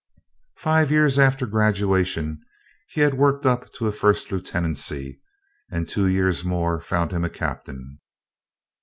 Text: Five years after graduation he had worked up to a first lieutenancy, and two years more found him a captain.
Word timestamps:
Five 0.57 0.89
years 0.89 1.19
after 1.19 1.45
graduation 1.45 2.41
he 2.89 3.01
had 3.01 3.13
worked 3.13 3.45
up 3.45 3.71
to 3.73 3.85
a 3.85 3.91
first 3.91 4.31
lieutenancy, 4.31 5.21
and 5.71 5.87
two 5.87 6.07
years 6.07 6.43
more 6.43 6.79
found 6.81 7.11
him 7.11 7.23
a 7.23 7.29
captain. 7.29 7.99